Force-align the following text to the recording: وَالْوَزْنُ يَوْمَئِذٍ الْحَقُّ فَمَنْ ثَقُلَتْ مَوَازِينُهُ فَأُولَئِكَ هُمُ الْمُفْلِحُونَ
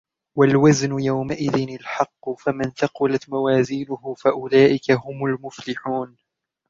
وَالْوَزْنُ 0.37 0.99
يَوْمَئِذٍ 0.99 1.73
الْحَقُّ 1.79 2.29
فَمَنْ 2.39 2.69
ثَقُلَتْ 2.71 3.29
مَوَازِينُهُ 3.29 4.13
فَأُولَئِكَ 4.19 4.91
هُمُ 4.91 5.25
الْمُفْلِحُونَ 5.25 6.17